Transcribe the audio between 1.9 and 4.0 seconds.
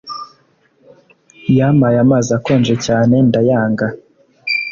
amazi akonje cyane ndayanga